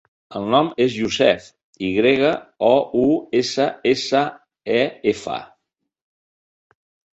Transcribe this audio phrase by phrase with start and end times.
[0.37, 1.49] El nom és Youssef:
[1.87, 2.31] i grega,
[2.69, 2.71] o,
[3.03, 3.05] u,
[3.41, 4.25] essa, essa,
[4.81, 4.83] e,
[5.15, 5.39] efa.